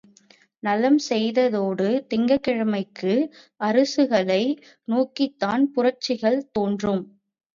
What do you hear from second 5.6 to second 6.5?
புரட்சிகள்